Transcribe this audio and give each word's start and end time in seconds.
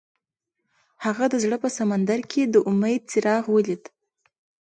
هغه 1.05 1.25
د 1.31 1.35
زړه 1.43 1.57
په 1.63 1.69
سمندر 1.77 2.19
کې 2.31 2.41
د 2.53 2.55
امید 2.69 3.01
څراغ 3.11 3.43
ولید. 3.55 3.83